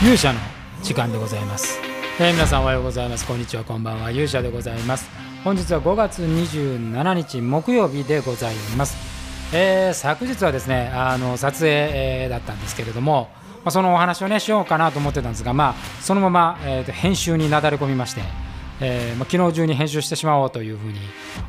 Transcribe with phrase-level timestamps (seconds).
[0.00, 0.38] 勇者の
[0.80, 1.80] 時間でございます、
[2.20, 3.26] えー、皆さんおはようございます。
[3.26, 3.64] こんにちは。
[3.64, 4.12] こんばんは。
[4.12, 5.10] 勇者でございます。
[5.42, 8.96] 本日は5月27日木曜日でございます、
[9.52, 13.28] えー、昨日はですねあの撮影、えー、だったんですけれども、
[13.64, 18.22] まあ、そのお話をねしようかなと思ってたんですがまあそのまま、えーと、編集になだれ込みまして
[18.80, 20.98] えーまあ、昨日中に編集してしまおうというふうに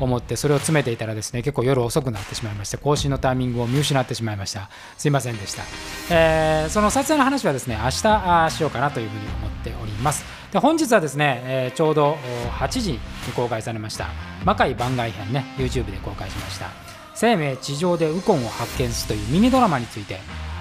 [0.00, 4.70] 思ってそれを詰めていたらですね結構夜遅くなってしまいまして更新のタイミングを見失ってしまいました。
[4.98, 5.62] すいませんでした、
[6.10, 10.24] えー、その撮影の話はですね明日しようかなというふうに思っております。
[10.52, 12.18] で本日はですね、えー、ちょうど
[12.58, 12.98] 8時に
[13.34, 14.08] 公開されました
[14.44, 16.70] 魔界番外編ね YouTube で公開しました。
[17.14, 20.18] 生命地上でウコンを発見するというミニドラマについて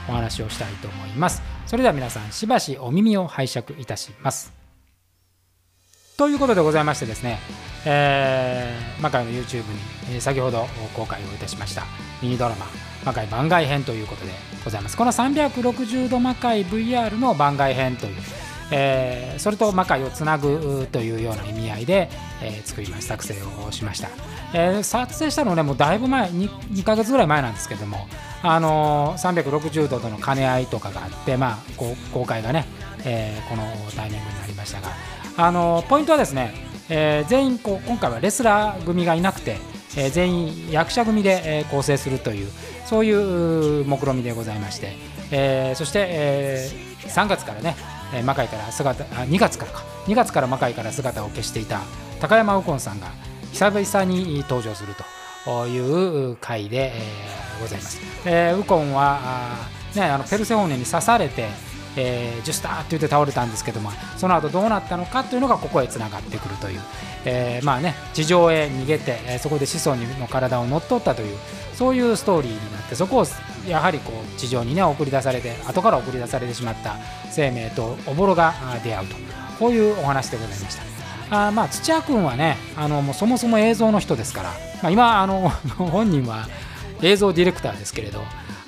[0.07, 1.41] お話をしたいと思います。
[1.65, 4.60] それでは皆さんしばしお耳を拝借いたします。
[6.17, 7.39] ということでございましてですね、
[7.85, 9.63] えー、魔界の YouTube
[10.11, 11.83] に、先ほど公開をいたしました
[12.21, 12.65] ミニドラマ
[13.05, 14.31] 魔界番外編ということで
[14.63, 14.97] ございます。
[14.97, 18.15] この360度魔界 VR の番外編という、
[18.71, 22.09] えー、それと魔界をつなぐというような意味合いで、
[22.41, 23.35] えー、作りました作成
[23.67, 24.09] をしました、
[24.53, 28.07] えー、撮影したのねもうだいぶ前 2, 2ヶ月ぐらい前なんですけども
[28.43, 31.57] あのー、360度との兼ね合いとかがあってまあ
[32.13, 32.65] 公開がね、
[33.03, 33.63] えー、この
[33.95, 34.89] タイミングになりましたが
[35.37, 36.53] あのポイントはですね、
[36.89, 39.57] えー、全員こう今回はレスラー組がいなくて、
[39.97, 42.49] えー、全員役者組で、えー、構成するという
[42.85, 44.93] そういう目論見みでございまして、
[45.31, 47.75] えー、そして、えー、3月からね
[48.25, 51.79] 魔界から姿あ2月からか2月から魔界から姿を消していた
[52.19, 53.07] 高山右近さんが
[53.53, 54.93] 久々に登場する
[55.45, 57.99] という回で、えー、ございます。
[58.25, 61.47] えー、右近はあ、ね、あのペルセオーネに刺されて
[61.97, 66.79] えー、ジュスターって言って倒れたんですけどもその後どうなったのかというのがここへつながってくるという、
[67.25, 71.37] えー、まあね地上へ逃げて、え、そこで子孫の体を乗っ取ったという
[71.75, 73.25] そういうストーリーになってそこを
[73.67, 76.95] やはりこう地上にね送り出されて後から送り出されてしまった
[77.29, 78.53] 生命とおぼろが
[78.83, 79.15] 出会うと
[79.59, 80.91] こういうお話でございました。
[81.31, 84.49] あまあ土屋君はねあのもうそもそも映像の人ですから、
[84.83, 86.47] まあ、今あの 本人は
[87.01, 88.21] 映像ディレクターですけれど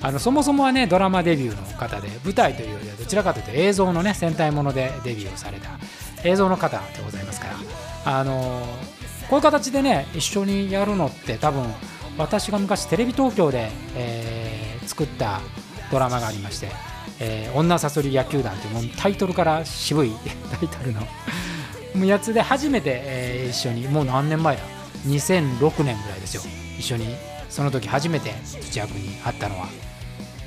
[0.04, 5.78] あのそもそもはねドラマデビューの方で舞台というよりはどちらかというと映像のね戦隊ものでデビューをされた
[6.24, 7.54] 映像の方でございますから。
[8.04, 8.66] あの
[9.30, 11.64] こういう形でね一緒にやるのって多分
[12.18, 15.40] 私が昔テレビ東京で、えー、作った
[15.90, 16.68] ドラマがありまして
[17.18, 20.12] 「えー、女さそり野球団」というもうタイトルから渋い
[20.52, 20.92] タイトル
[21.98, 24.62] のやつで初めて、えー、一緒にもう何年前だ
[25.06, 26.42] ？2006年ぐらいですよ。
[26.78, 27.16] 一緒に
[27.48, 29.68] その時初めて土屋君に会ったのは。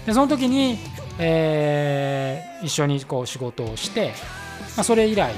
[0.07, 0.77] でその時に、
[1.19, 4.13] えー、一緒にこう仕事をして、
[4.77, 5.33] まあ、それ以来、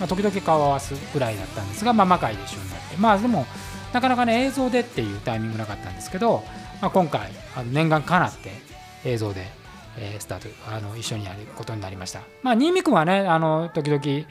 [0.00, 3.44] まあ、時々顔を合わすぐらいだったんですが、まあ、魔界で一緒になってまあでも
[3.92, 6.42] なかなかね映像でっていうタイミングなかったんですけど、
[6.80, 8.50] まあ、今回あの念願かなって
[9.04, 9.46] 映像で、
[9.98, 14.26] えー、スタートあの一緒にやることになりましたまあ新見君はねあの時々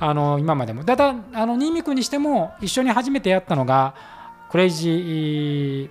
[0.00, 3.94] あの今までもだだあの新見君にしても一緒に初めてやったのが
[4.50, 5.90] クレイジー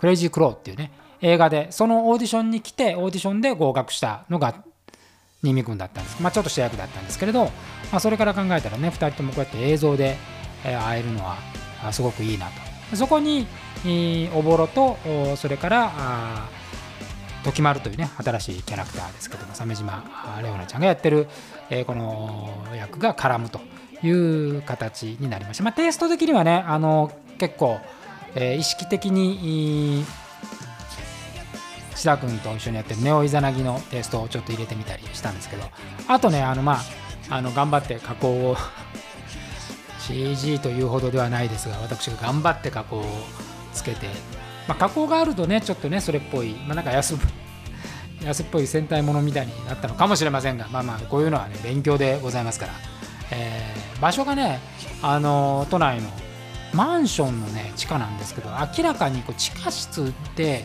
[0.00, 0.90] クレイジークローっていうね
[1.22, 4.54] 映画でそのオーディションに来てオーディションで合格したのが
[5.42, 7.50] 新見君だったんです、まあ、ちょっとした役だったんですけれど、ま
[7.92, 10.16] あ、それから考えたらね2人ともこうやって映像で
[10.62, 11.38] 会えるのは
[11.92, 12.96] すごくいいなと。
[12.96, 13.46] そこに
[14.34, 14.98] おぼろと
[15.36, 16.48] それから
[17.42, 20.04] 時丸というね新しいキャラクターですけども鮫島
[20.42, 21.26] レオナちゃんがやってる、
[21.70, 23.60] えこの役が絡むと
[24.02, 27.80] いう形になりました、まあ、テイスト的にはねあの結構、
[28.34, 30.04] え意識的に
[31.94, 35.64] 志田君と一緒にやってるネオイザナギのテイストをちょっと入れてみたりしたんですけど
[36.08, 36.80] あとねあのまあ
[37.30, 38.56] あの頑張って加工を
[40.00, 43.04] CG というほどではないですが私が頑張って加工を
[43.72, 44.08] つけて、
[44.68, 47.16] まあ、加工があるとねちょっとねそれっぽい、まあ、なんか安
[48.24, 52.72] 安っぽい戦隊ものみたいになったのかもしれませんがまあまあこういうのはね勉強でございますから、
[53.30, 54.60] えー、場所がね
[55.02, 56.08] あの都内の
[56.72, 60.64] マンションのね地下なんですけど明らかにこう地下室で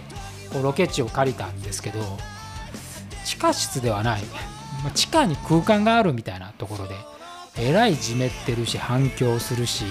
[0.51, 1.99] こうロケ地を借りたんですけど
[3.25, 4.21] 地下室ではない。
[4.83, 6.95] ま地下に空間があるみたいなところで
[7.57, 9.85] えらいじめってるし反響するし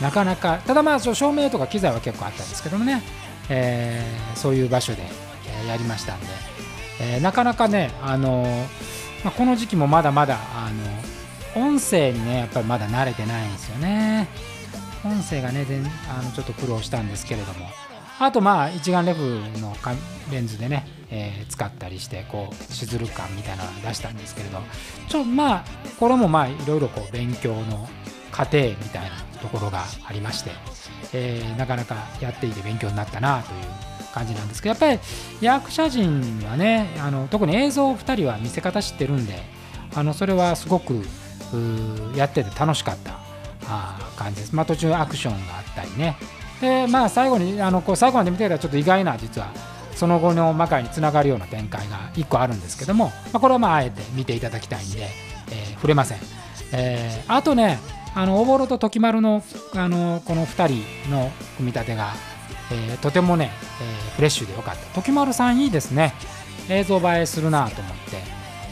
[0.00, 3.02] なかなかただまあ照明とか機材は結構あったんですけどもね、
[3.48, 5.02] えー、そういう場所で
[5.66, 6.26] やりましたんで、
[7.00, 8.44] えー、なかなかねあの
[9.24, 10.70] まあ、この時期もまだまだあ
[11.54, 14.28] の音声にねやっぱりまだ慣れてないんですよね。
[15.04, 15.66] 音声がね
[16.08, 17.68] あのちょっと苦労したんですけれども。
[18.20, 19.22] あとまあ一眼レフ
[19.60, 19.74] の
[20.30, 24.58] レンズでね、えー、使ったりしてこうしずる感みたいなのを出したんですけれど
[25.08, 25.64] ちょまあ
[25.98, 27.88] これもまあいろいろこう勉強の
[28.30, 30.50] 過程みたいなところがありまして、
[31.14, 34.98] えー、なかなかやっていて勉強になったなという感じなんですけどやっぱり
[35.40, 39.34] 役者陣はねあの特に映像2人は見せ方知ってるんで
[39.94, 41.02] あのそれはすごく
[42.14, 43.18] やってて楽しかった
[43.66, 46.16] あ感じです、まあ、途中アクションがあったりね
[46.60, 49.52] でまあ最後にあのこう最後まで見てたらちょっと意外な実は
[49.94, 55.08] その後の魔界につながるような展開が1個あるんですけども、まあ、これはまああえて見ていただきたいんで、
[55.50, 56.18] えー、触れません、
[56.72, 57.78] えー、あとね
[58.14, 59.42] あのおぼろと時丸の
[59.74, 60.68] あのこの2
[61.04, 62.12] 人の組み立てが、
[62.72, 64.86] えー、とてもね、えー、フレッシュでよかった。
[64.94, 66.14] 時丸さんいいですね。
[66.68, 67.96] 映像映えするなと思っ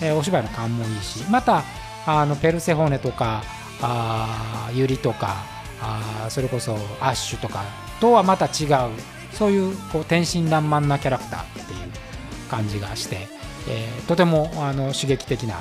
[0.00, 1.62] て、えー、お芝居の勘もいいしまた
[2.06, 3.43] あのペルセホネとか
[3.81, 7.64] あユリとかあそれこそアッシュとか
[8.00, 8.90] とはまた違う
[9.32, 13.28] そういうこう天真爛漫なキャラクターっていう感じがして、
[13.69, 15.56] えー、とてもあの刺激的な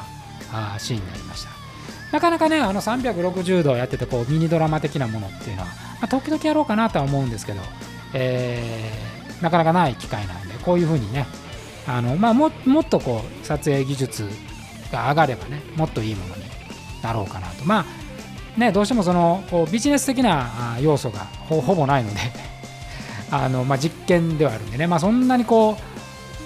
[0.51, 1.57] あシーンになりました。
[2.11, 5.73] なかなかねあの360度やっててこうミニドラマ的なものっていうのは、ま
[6.03, 7.59] あ、時々やろうかなとは思うんですけど、
[8.13, 11.25] えー、なかなかない機会なんでこういうふうにね
[11.85, 14.29] あの、まあ、ももっとこう撮影技術
[14.91, 16.43] が上がればねもっといいものに
[17.03, 17.65] なろうかなと。
[17.65, 18.06] まあ
[18.57, 22.19] ね、どうしてもそのこうビジネス的な要素がほぼないので
[23.29, 25.77] あの、まあ、実験ではあるんでね、まあ、そんなにこ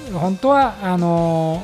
[0.09, 1.63] う本当はあの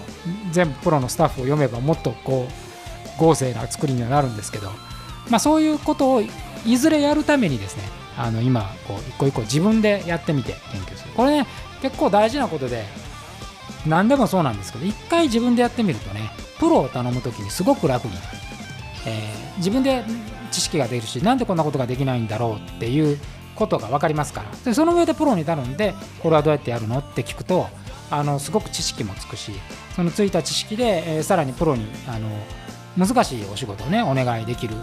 [0.52, 4.72] 全部プロのスタッフを読めばもっとこう豪勢な作りにはなるんですけど、
[5.30, 6.22] まあ、そういうことを
[6.66, 7.84] いずれやるためにですね
[8.18, 11.12] あの今こう一個一個自分でやってみて研究する。
[11.16, 11.48] これね
[11.82, 12.86] 結構大事なことで
[13.86, 18.26] 何でもそうなんですけど一回自分でやってみるとねプロを頼む時にすごく楽になる、
[19.06, 20.04] えー、自分で
[20.52, 23.18] 知識が出るしなんでこんなことができないんだろうっていう
[23.56, 24.52] ことが分かりますから。
[24.64, 27.68] でその上でプロに頼んでこれはどうやってやるのって聞くと
[28.10, 29.52] あのすごく知識もつくし
[29.96, 32.30] そのついた知識で、えー、さらにプロにあの
[32.98, 34.76] 難しいお仕事をねお願いできる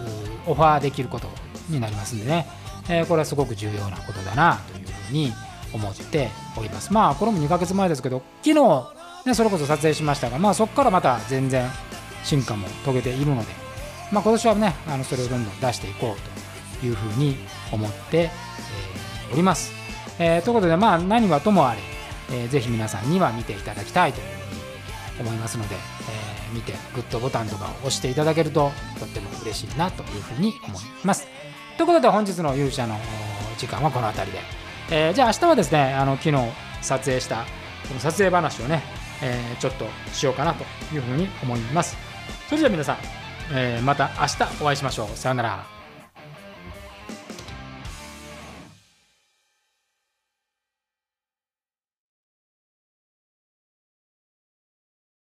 [0.46, 1.28] オファーできること
[1.69, 2.46] になりますんでね、
[2.88, 5.32] えー、これはすごく重要なことだなというふうに
[5.72, 6.93] 思っております。
[6.93, 8.94] まあこれも2ヶ月前ですけど昨日
[9.25, 11.69] ね、それこそ撮影しましたが、まあ、そこからまた全然
[12.25, 13.63] 進化も遂げているので、
[14.14, 17.37] まあ、今年はねあのそれをどんどん出していこうというふうに
[17.72, 18.31] 思って、
[19.32, 19.72] おります、
[20.19, 21.81] えー、ということでまあ何はともあれ、
[22.31, 24.26] えー、ぜひ皆さんには見ていただきたいという
[25.16, 28.70] ふうに思いますので、えー、見てグッドボタンとかを押していただけると
[29.00, 31.26] とっても嬉しいなというふうに思います。
[31.76, 32.96] ということで本日の勇者の
[33.58, 34.38] 時間はこの辺りで、
[34.90, 36.37] えー、じゃあ明日はですねあの昨日
[36.82, 37.44] 撮影した
[37.88, 38.82] この撮影話をね、
[39.22, 40.64] えー、ちょっとしようかなと
[40.94, 41.96] いうふうに思います。
[42.49, 45.17] それでは皆さんえー、また明日お会いしましょう。
[45.17, 45.74] さようなら。